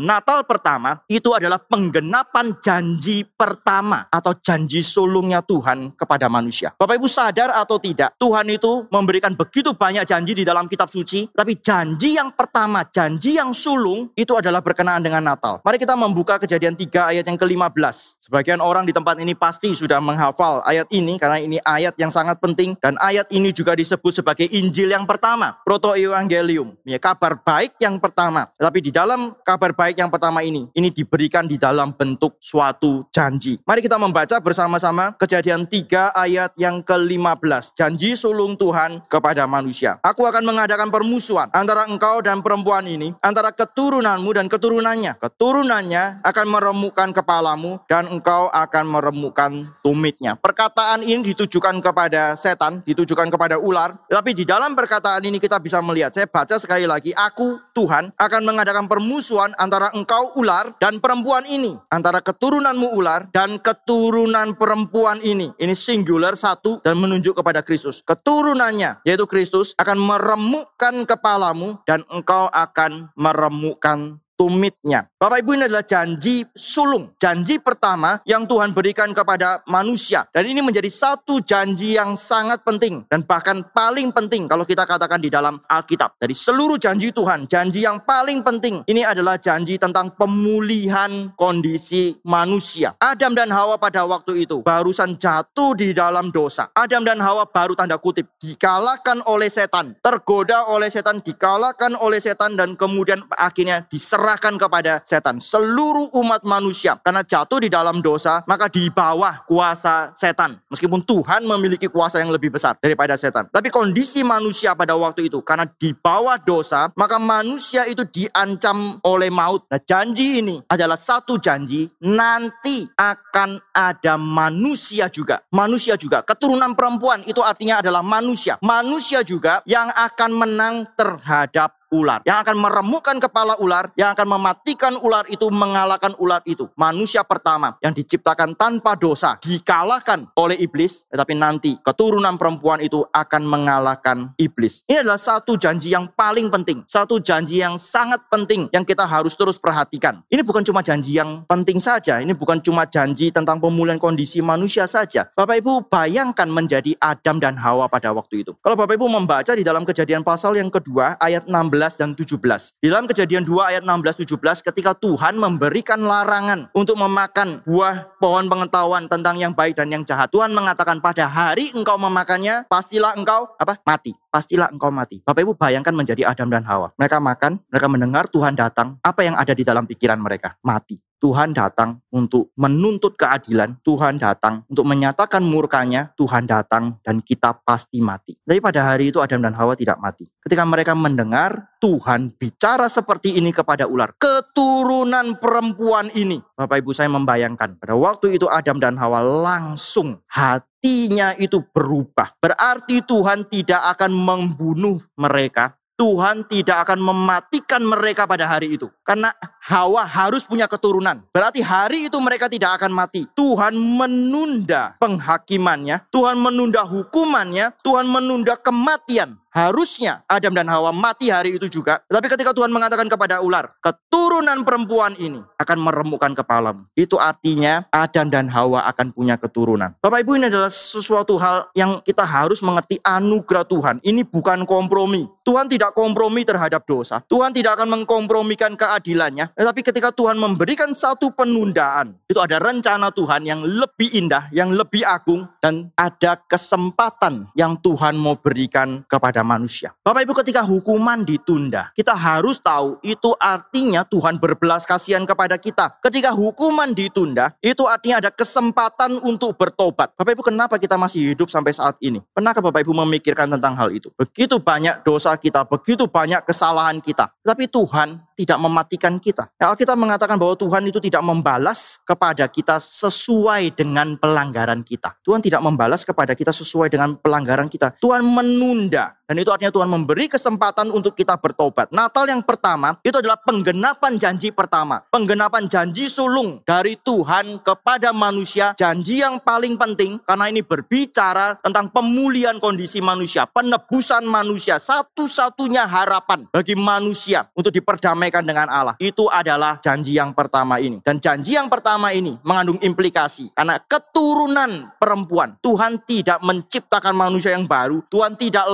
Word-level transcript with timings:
Natal 0.00 0.48
pertama 0.48 1.04
itu 1.06 1.36
adalah 1.36 1.60
penggenapan 1.60 2.56
janji 2.64 3.22
pertama 3.28 4.08
atau 4.08 4.32
janji 4.40 4.80
sulungnya 4.80 5.44
Tuhan 5.44 5.92
kepada 5.92 6.26
manusia. 6.32 6.72
Bapak 6.80 6.96
Ibu 6.96 7.04
sadar 7.04 7.52
atau 7.52 7.76
tidak, 7.76 8.16
Tuhan 8.16 8.48
itu 8.48 8.88
memberikan 8.88 9.36
begitu 9.36 9.76
banyak 9.76 10.08
janji 10.08 10.32
di 10.32 10.44
dalam 10.48 10.64
kitab 10.64 10.88
suci, 10.88 11.28
tapi 11.36 11.60
janji 11.60 12.16
yang 12.16 12.32
pertama, 12.32 12.88
janji 12.88 13.36
yang 13.36 13.52
sulung 13.52 14.08
itu 14.16 14.32
adalah 14.32 14.64
berkenaan 14.64 15.04
dengan 15.04 15.20
Natal. 15.20 15.60
Mari 15.60 15.76
kita 15.76 15.92
membuka 15.92 16.40
kejadian 16.40 16.72
3 16.72 17.12
ayat 17.12 17.24
yang 17.28 17.36
ke-15. 17.36 18.20
Sebagian 18.30 18.62
orang 18.62 18.86
di 18.86 18.94
tempat 18.94 19.18
ini 19.18 19.34
pasti 19.34 19.74
sudah 19.74 19.98
menghafal 19.98 20.62
ayat 20.62 20.86
ini 20.94 21.18
karena 21.18 21.42
ini 21.42 21.58
ayat 21.66 21.98
yang 21.98 22.14
sangat 22.14 22.38
penting 22.38 22.78
dan 22.78 22.94
ayat 23.02 23.26
ini 23.34 23.50
juga 23.50 23.74
disebut 23.74 24.22
sebagai 24.22 24.46
Injil 24.46 24.94
yang 24.94 25.02
pertama, 25.02 25.58
proto 25.66 25.98
evangelium, 25.98 26.78
ya 26.86 27.02
kabar 27.02 27.42
baik 27.42 27.74
yang 27.82 27.98
pertama. 27.98 28.46
Tetapi 28.54 28.78
di 28.78 28.90
dalam 28.94 29.34
kabar 29.42 29.74
baik 29.74 29.89
yang 29.96 30.10
pertama 30.12 30.44
ini, 30.44 30.68
ini 30.74 30.88
diberikan 30.90 31.46
di 31.46 31.56
dalam 31.56 31.94
bentuk 31.94 32.36
suatu 32.42 33.06
janji. 33.14 33.56
Mari 33.64 33.80
kita 33.80 33.96
membaca 33.96 34.36
bersama-sama 34.42 35.14
Kejadian 35.16 35.64
3 35.64 36.12
ayat 36.12 36.50
yang 36.58 36.82
ke-15. 36.84 37.78
Janji 37.78 38.18
sulung 38.18 38.58
Tuhan 38.58 39.06
kepada 39.06 39.46
manusia. 39.46 39.96
Aku 40.04 40.26
akan 40.26 40.42
mengadakan 40.44 40.92
permusuhan 40.92 41.48
antara 41.54 41.86
engkau 41.86 42.20
dan 42.20 42.44
perempuan 42.44 42.84
ini, 42.84 43.14
antara 43.24 43.54
keturunanmu 43.54 44.30
dan 44.36 44.50
keturunannya. 44.50 45.16
Keturunannya 45.16 46.20
akan 46.20 46.46
meremukkan 46.50 47.08
kepalamu 47.16 47.80
dan 47.86 48.10
engkau 48.10 48.52
akan 48.52 48.84
meremukkan 48.84 49.50
tumitnya. 49.80 50.36
Perkataan 50.36 51.00
ini 51.00 51.32
ditujukan 51.32 51.80
kepada 51.80 52.36
setan, 52.36 52.84
ditujukan 52.84 53.32
kepada 53.32 53.56
ular. 53.56 53.96
Tapi 54.10 54.36
di 54.36 54.44
dalam 54.44 54.76
perkataan 54.76 55.24
ini 55.24 55.40
kita 55.40 55.56
bisa 55.56 55.80
melihat, 55.80 56.12
saya 56.12 56.28
baca 56.28 56.60
sekali 56.60 56.84
lagi, 56.84 57.16
aku 57.16 57.56
Tuhan 57.72 58.12
akan 58.18 58.40
mengadakan 58.44 58.84
permusuhan 58.84 59.56
antara 59.56 59.79
engkau 59.96 60.36
ular 60.36 60.76
dan 60.76 61.00
perempuan 61.00 61.48
ini. 61.48 61.80
Antara 61.88 62.20
keturunanmu 62.20 62.92
ular 62.92 63.32
dan 63.32 63.56
keturunan 63.56 64.52
perempuan 64.52 65.16
ini. 65.24 65.48
Ini 65.56 65.72
singular 65.72 66.36
satu 66.36 66.84
dan 66.84 67.00
menunjuk 67.00 67.40
kepada 67.40 67.64
Kristus. 67.64 68.04
Keturunannya, 68.04 69.00
yaitu 69.08 69.24
Kristus, 69.24 69.72
akan 69.80 69.96
meremukkan 69.96 71.08
kepalamu 71.08 71.80
dan 71.88 72.04
engkau 72.12 72.52
akan 72.52 73.08
meremukkan 73.16 74.20
tumitnya. 74.40 75.04
Bapak 75.20 75.44
Ibu 75.44 75.52
ini 75.52 75.68
adalah 75.68 75.84
janji 75.84 76.48
sulung. 76.56 77.12
Janji 77.20 77.60
pertama 77.60 78.24
yang 78.24 78.48
Tuhan 78.48 78.72
berikan 78.72 79.12
kepada 79.12 79.60
manusia. 79.68 80.24
Dan 80.32 80.48
ini 80.48 80.64
menjadi 80.64 80.88
satu 80.88 81.44
janji 81.44 82.00
yang 82.00 82.16
sangat 82.16 82.64
penting. 82.64 83.04
Dan 83.04 83.20
bahkan 83.28 83.60
paling 83.76 84.08
penting 84.16 84.48
kalau 84.48 84.64
kita 84.64 84.88
katakan 84.88 85.20
di 85.20 85.28
dalam 85.28 85.60
Alkitab. 85.68 86.16
Dari 86.16 86.32
seluruh 86.32 86.80
janji 86.80 87.12
Tuhan, 87.12 87.44
janji 87.52 87.84
yang 87.84 88.00
paling 88.00 88.40
penting. 88.40 88.80
Ini 88.88 89.12
adalah 89.12 89.36
janji 89.36 89.76
tentang 89.76 90.16
pemulihan 90.16 91.28
kondisi 91.36 92.16
manusia. 92.24 92.96
Adam 92.96 93.36
dan 93.36 93.52
Hawa 93.52 93.76
pada 93.76 94.08
waktu 94.08 94.48
itu 94.48 94.64
barusan 94.64 95.20
jatuh 95.20 95.76
di 95.76 95.92
dalam 95.92 96.32
dosa. 96.32 96.72
Adam 96.72 97.04
dan 97.04 97.20
Hawa 97.20 97.44
baru 97.44 97.76
tanda 97.76 98.00
kutip 98.00 98.24
dikalahkan 98.40 99.20
oleh 99.28 99.52
setan. 99.52 99.92
Tergoda 100.00 100.64
oleh 100.64 100.88
setan, 100.88 101.20
dikalahkan 101.20 101.92
oleh 102.00 102.24
setan 102.24 102.56
dan 102.56 102.72
kemudian 102.72 103.20
akhirnya 103.36 103.84
diserahkan 104.30 104.54
kepada 104.54 105.02
setan. 105.02 105.42
Seluruh 105.42 106.14
umat 106.22 106.46
manusia 106.46 106.94
karena 107.02 107.26
jatuh 107.26 107.58
di 107.58 107.66
dalam 107.66 107.98
dosa, 107.98 108.46
maka 108.46 108.70
di 108.70 108.86
bawah 108.86 109.42
kuasa 109.42 110.14
setan. 110.14 110.62
Meskipun 110.70 111.02
Tuhan 111.02 111.42
memiliki 111.42 111.90
kuasa 111.90 112.22
yang 112.22 112.30
lebih 112.30 112.54
besar 112.54 112.78
daripada 112.78 113.18
setan. 113.18 113.50
Tapi 113.50 113.74
kondisi 113.74 114.22
manusia 114.22 114.78
pada 114.78 114.94
waktu 114.94 115.26
itu 115.26 115.42
karena 115.42 115.66
di 115.66 115.90
bawah 115.90 116.38
dosa, 116.38 116.94
maka 116.94 117.18
manusia 117.18 117.90
itu 117.90 118.06
diancam 118.06 119.02
oleh 119.02 119.34
maut. 119.34 119.66
Nah, 119.66 119.82
janji 119.82 120.38
ini 120.38 120.62
adalah 120.70 120.94
satu 120.94 121.42
janji 121.42 121.90
nanti 121.98 122.86
akan 122.94 123.58
ada 123.74 124.14
manusia 124.14 125.10
juga. 125.10 125.42
Manusia 125.50 125.98
juga. 125.98 126.22
Keturunan 126.22 126.78
perempuan 126.78 127.26
itu 127.26 127.42
artinya 127.42 127.82
adalah 127.82 128.06
manusia. 128.06 128.62
Manusia 128.62 129.26
juga 129.26 129.58
yang 129.66 129.90
akan 129.90 130.30
menang 130.30 130.86
terhadap 130.94 131.79
ular. 131.90 132.22
Yang 132.24 132.38
akan 132.48 132.56
meremukkan 132.56 133.16
kepala 133.18 133.54
ular, 133.58 133.90
yang 133.98 134.14
akan 134.14 134.26
mematikan 134.38 134.94
ular 135.02 135.26
itu, 135.28 135.46
mengalahkan 135.50 136.14
ular 136.16 136.40
itu. 136.46 136.70
Manusia 136.78 137.26
pertama 137.26 137.76
yang 137.82 137.92
diciptakan 137.92 138.54
tanpa 138.54 138.94
dosa, 138.94 139.36
dikalahkan 139.42 140.30
oleh 140.38 140.56
iblis, 140.62 141.04
tetapi 141.10 141.34
nanti 141.36 141.76
keturunan 141.82 142.38
perempuan 142.38 142.80
itu 142.80 143.02
akan 143.10 143.42
mengalahkan 143.44 144.30
iblis. 144.38 144.86
Ini 144.86 145.02
adalah 145.02 145.20
satu 145.20 145.58
janji 145.58 145.92
yang 145.92 146.08
paling 146.14 146.48
penting, 146.48 146.86
satu 146.86 147.18
janji 147.18 147.60
yang 147.60 147.76
sangat 147.76 148.22
penting 148.30 148.70
yang 148.70 148.86
kita 148.86 149.04
harus 149.04 149.34
terus 149.34 149.58
perhatikan. 149.58 150.22
Ini 150.30 150.46
bukan 150.46 150.62
cuma 150.62 150.80
janji 150.80 151.18
yang 151.18 151.42
penting 151.44 151.82
saja, 151.82 152.22
ini 152.22 152.32
bukan 152.32 152.62
cuma 152.62 152.86
janji 152.86 153.34
tentang 153.34 153.58
pemulihan 153.58 153.98
kondisi 153.98 154.38
manusia 154.38 154.86
saja. 154.86 155.26
Bapak 155.34 155.60
Ibu 155.60 155.90
bayangkan 155.90 156.46
menjadi 156.46 156.94
Adam 157.02 157.42
dan 157.42 157.58
Hawa 157.58 157.90
pada 157.90 158.14
waktu 158.14 158.46
itu. 158.46 158.54
Kalau 158.62 158.78
Bapak 158.78 158.94
Ibu 158.94 159.06
membaca 159.10 159.52
di 159.52 159.66
dalam 159.66 159.82
kejadian 159.82 160.22
pasal 160.22 160.54
yang 160.54 160.70
kedua 160.70 161.18
ayat 161.18 161.50
16 161.50 161.79
dan 161.96 162.12
17. 162.12 162.36
Di 162.76 162.92
dalam 162.92 163.08
kejadian 163.08 163.48
2 163.48 163.72
ayat 163.72 163.82
16-17 163.88 164.66
ketika 164.68 164.92
Tuhan 164.92 165.40
memberikan 165.40 166.00
larangan 166.04 166.68
untuk 166.76 167.00
memakan 167.00 167.64
buah 167.64 168.12
pohon 168.20 168.46
pengetahuan 168.52 169.08
tentang 169.08 169.40
yang 169.40 169.56
baik 169.56 169.80
dan 169.80 169.88
yang 169.88 170.04
jahat. 170.04 170.28
Tuhan 170.28 170.52
mengatakan 170.52 171.00
pada 171.00 171.24
hari 171.24 171.72
engkau 171.72 171.96
memakannya 171.96 172.68
pastilah 172.68 173.16
engkau 173.16 173.56
apa? 173.56 173.80
mati. 173.88 174.12
Pastilah 174.30 174.70
engkau 174.70 174.94
mati. 174.94 175.18
Bapak 175.24 175.42
Ibu 175.42 175.58
bayangkan 175.58 175.96
menjadi 175.96 176.28
Adam 176.28 176.52
dan 176.52 176.62
Hawa. 176.62 176.94
Mereka 176.94 177.18
makan, 177.18 177.58
mereka 177.66 177.86
mendengar 177.90 178.24
Tuhan 178.30 178.54
datang. 178.54 179.00
Apa 179.02 179.26
yang 179.26 179.34
ada 179.34 179.50
di 179.56 179.66
dalam 179.66 179.88
pikiran 179.88 180.20
mereka? 180.22 180.54
Mati. 180.62 181.09
Tuhan 181.20 181.52
datang 181.52 182.00
untuk 182.08 182.48
menuntut 182.56 183.12
keadilan, 183.12 183.76
Tuhan 183.84 184.16
datang 184.16 184.64
untuk 184.72 184.88
menyatakan 184.88 185.44
murkanya, 185.44 186.16
Tuhan 186.16 186.48
datang 186.48 186.96
dan 187.04 187.20
kita 187.20 187.60
pasti 187.60 188.00
mati. 188.00 188.40
Tapi 188.40 188.56
pada 188.56 188.80
hari 188.80 189.12
itu 189.12 189.20
Adam 189.20 189.44
dan 189.44 189.52
Hawa 189.52 189.76
tidak 189.76 190.00
mati. 190.00 190.24
Ketika 190.40 190.64
mereka 190.64 190.96
mendengar 190.96 191.76
Tuhan 191.84 192.32
bicara 192.32 192.88
seperti 192.88 193.36
ini 193.36 193.52
kepada 193.52 193.84
ular, 193.84 194.16
keturunan 194.16 195.36
perempuan 195.36 196.08
ini. 196.16 196.40
Bapak 196.56 196.80
Ibu 196.80 196.96
saya 196.96 197.12
membayangkan, 197.12 197.76
pada 197.76 197.92
waktu 197.92 198.40
itu 198.40 198.48
Adam 198.48 198.80
dan 198.80 198.96
Hawa 198.96 199.20
langsung 199.20 200.24
hatinya 200.24 201.36
itu 201.36 201.60
berubah. 201.60 202.32
Berarti 202.40 203.04
Tuhan 203.04 203.44
tidak 203.52 203.92
akan 203.92 204.08
membunuh 204.08 205.04
mereka, 205.20 205.76
Tuhan 206.00 206.48
tidak 206.48 206.88
akan 206.88 206.96
mematikan 206.96 207.84
mereka 207.84 208.24
pada 208.24 208.48
hari 208.48 208.80
itu. 208.80 208.88
Karena 209.04 209.28
Hawa 209.60 210.08
harus 210.08 210.48
punya 210.48 210.64
keturunan. 210.64 211.20
Berarti 211.36 211.60
hari 211.60 212.08
itu 212.08 212.16
mereka 212.16 212.48
tidak 212.48 212.80
akan 212.80 212.88
mati. 212.88 213.28
Tuhan 213.36 213.76
menunda 213.76 214.96
penghakimannya, 214.96 216.08
Tuhan 216.08 216.40
menunda 216.40 216.80
hukumannya, 216.88 217.76
Tuhan 217.84 218.08
menunda 218.08 218.56
kematian. 218.56 219.36
Harusnya 219.50 220.22
Adam 220.30 220.54
dan 220.54 220.70
Hawa 220.70 220.94
mati 220.94 221.26
hari 221.26 221.58
itu 221.58 221.66
juga. 221.66 221.98
Tapi 222.06 222.30
ketika 222.30 222.54
Tuhan 222.54 222.70
mengatakan 222.70 223.10
kepada 223.10 223.42
ular, 223.42 223.74
keturunan 223.82 224.62
perempuan 224.62 225.10
ini 225.18 225.42
akan 225.58 225.78
meremukkan 225.90 226.38
kepalamu. 226.38 226.86
Itu 226.94 227.18
artinya 227.18 227.82
Adam 227.90 228.30
dan 228.30 228.46
Hawa 228.46 228.86
akan 228.94 229.10
punya 229.10 229.34
keturunan. 229.34 229.90
Bapak 229.98 230.22
Ibu 230.22 230.38
ini 230.38 230.46
adalah 230.54 230.70
sesuatu 230.70 231.34
hal 231.34 231.66
yang 231.74 231.98
kita 232.06 232.22
harus 232.22 232.62
mengerti 232.62 233.02
anugerah 233.02 233.66
Tuhan. 233.66 233.98
Ini 234.06 234.22
bukan 234.22 234.62
kompromi. 234.62 235.26
Tuhan 235.42 235.66
tidak 235.66 235.98
kompromi 235.98 236.46
terhadap 236.46 236.86
dosa. 236.86 237.18
Tuhan 237.26 237.50
tidak 237.50 237.74
akan 237.74 237.90
mengkompromikan 237.90 238.78
keadilannya. 238.78 239.50
Tetapi 239.60 239.84
ketika 239.84 240.08
Tuhan 240.08 240.40
memberikan 240.40 240.88
satu 240.96 241.28
penundaan, 241.36 242.16
itu 242.24 242.40
ada 242.40 242.56
rencana 242.56 243.12
Tuhan 243.12 243.44
yang 243.44 243.60
lebih 243.60 244.08
indah, 244.08 244.48
yang 244.56 244.72
lebih 244.72 245.04
agung, 245.04 245.44
dan 245.60 245.92
ada 246.00 246.40
kesempatan 246.48 247.44
yang 247.52 247.76
Tuhan 247.76 248.16
mau 248.16 248.40
berikan 248.40 249.04
kepada 249.04 249.44
manusia. 249.44 249.92
Bapak 250.00 250.24
Ibu 250.24 250.32
ketika 250.40 250.64
hukuman 250.64 251.20
ditunda, 251.28 251.92
kita 251.92 252.16
harus 252.16 252.56
tahu 252.56 252.96
itu 253.04 253.36
artinya 253.36 254.00
Tuhan 254.00 254.40
berbelas 254.40 254.88
kasihan 254.88 255.28
kepada 255.28 255.60
kita. 255.60 255.92
Ketika 256.00 256.32
hukuman 256.32 256.96
ditunda, 256.96 257.52
itu 257.60 257.84
artinya 257.84 258.24
ada 258.24 258.32
kesempatan 258.32 259.20
untuk 259.20 259.60
bertobat. 259.60 260.16
Bapak 260.16 260.40
Ibu 260.40 260.56
kenapa 260.56 260.80
kita 260.80 260.96
masih 260.96 261.36
hidup 261.36 261.52
sampai 261.52 261.76
saat 261.76 262.00
ini? 262.00 262.24
Pernahkah 262.32 262.64
Bapak 262.64 262.80
Ibu 262.80 262.96
memikirkan 263.04 263.52
tentang 263.52 263.76
hal 263.76 263.92
itu? 263.92 264.08
Begitu 264.16 264.56
banyak 264.56 265.04
dosa 265.04 265.36
kita, 265.36 265.68
begitu 265.68 266.08
banyak 266.08 266.48
kesalahan 266.48 266.96
kita. 267.04 267.28
Tapi 267.44 267.68
Tuhan 267.68 268.24
tidak 268.40 268.56
mematikan 268.56 269.20
kita. 269.20 269.39
Ya, 269.60 269.70
Alkitab 269.70 269.94
mengatakan 269.94 270.40
bahwa 270.40 270.56
Tuhan 270.56 270.82
itu 270.88 270.98
tidak 270.98 271.22
membalas 271.22 272.00
kepada 272.02 272.48
kita 272.48 272.80
sesuai 272.80 273.76
dengan 273.76 274.16
pelanggaran 274.16 274.80
kita. 274.82 275.14
Tuhan 275.20 275.44
tidak 275.44 275.60
membalas 275.60 276.02
kepada 276.02 276.32
kita 276.32 276.50
sesuai 276.50 276.88
dengan 276.88 277.14
pelanggaran 277.20 277.68
kita. 277.68 277.94
Tuhan 278.00 278.24
menunda 278.24 279.19
Dan 279.30 279.38
itu 279.38 279.54
artinya 279.54 279.70
Tuhan 279.70 279.86
memberi 279.86 280.26
kesempatan 280.26 280.90
untuk 280.90 281.14
kita 281.14 281.38
bertobat. 281.38 281.94
Natal 281.94 282.26
yang 282.26 282.42
pertama 282.42 282.98
itu 283.06 283.14
adalah 283.14 283.38
penggenapan 283.38 284.18
janji 284.18 284.50
pertama. 284.50 285.06
Penggenapan 285.06 285.70
janji 285.70 286.10
sulung 286.10 286.58
dari 286.66 286.98
Tuhan 286.98 287.62
kepada 287.62 288.10
manusia. 288.10 288.74
Janji 288.74 289.22
yang 289.22 289.38
paling 289.38 289.78
penting 289.78 290.18
karena 290.26 290.50
ini 290.50 290.66
berbicara 290.66 291.62
tentang 291.62 291.94
pemulihan 291.94 292.58
kondisi 292.58 292.98
manusia. 292.98 293.46
Penebusan 293.46 294.26
manusia. 294.26 294.82
Satu-satunya 294.82 295.86
harapan 295.86 296.50
bagi 296.50 296.74
manusia 296.74 297.46
untuk 297.54 297.70
diperdamaikan 297.70 298.42
dengan 298.42 298.66
Allah. 298.66 298.98
Itu 298.98 299.30
adalah 299.30 299.78
janji 299.78 300.18
yang 300.18 300.34
pertama 300.34 300.82
ini. 300.82 300.98
Dan 301.06 301.22
janji 301.22 301.54
yang 301.54 301.70
pertama 301.70 302.10
ini 302.10 302.34
mengandung 302.42 302.82
implikasi. 302.82 303.54
Karena 303.54 303.78
keturunan 303.78 304.90
perempuan. 304.98 305.54
Tuhan 305.62 306.02
tidak 306.02 306.42
menciptakan 306.42 307.14
manusia 307.14 307.54
yang 307.54 307.70
baru. 307.70 308.02
Tuhan 308.10 308.34
tidak 308.34 308.66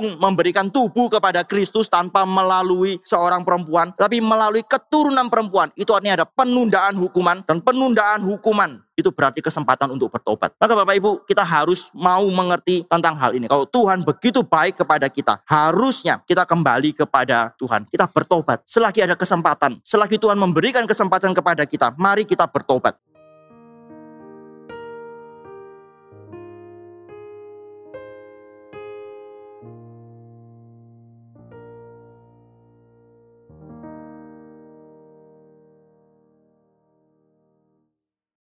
langsung 0.00 0.16
memberikan 0.16 0.72
tubuh 0.72 1.12
kepada 1.12 1.44
Kristus 1.44 1.84
tanpa 1.84 2.24
melalui 2.24 2.96
seorang 3.04 3.44
perempuan. 3.44 3.92
Tapi 3.92 4.24
melalui 4.24 4.64
keturunan 4.64 5.28
perempuan. 5.28 5.68
Itu 5.76 5.92
artinya 5.92 6.24
ada 6.24 6.26
penundaan 6.26 6.96
hukuman. 6.96 7.44
Dan 7.44 7.60
penundaan 7.60 8.24
hukuman 8.24 8.80
itu 8.96 9.12
berarti 9.12 9.44
kesempatan 9.44 9.92
untuk 9.92 10.12
bertobat. 10.12 10.52
Maka 10.56 10.72
Bapak 10.72 10.94
Ibu, 10.96 11.10
kita 11.28 11.44
harus 11.44 11.88
mau 11.92 12.24
mengerti 12.32 12.84
tentang 12.88 13.16
hal 13.16 13.36
ini. 13.36 13.48
Kalau 13.48 13.64
Tuhan 13.68 14.04
begitu 14.04 14.44
baik 14.44 14.80
kepada 14.84 15.08
kita, 15.08 15.40
harusnya 15.44 16.20
kita 16.24 16.44
kembali 16.44 16.96
kepada 16.96 17.52
Tuhan. 17.56 17.88
Kita 17.88 18.08
bertobat. 18.08 18.64
Selagi 18.68 19.04
ada 19.04 19.16
kesempatan, 19.16 19.80
selagi 19.84 20.20
Tuhan 20.20 20.36
memberikan 20.36 20.84
kesempatan 20.84 21.32
kepada 21.32 21.64
kita, 21.64 21.96
mari 21.96 22.28
kita 22.28 22.44
bertobat. 22.44 22.96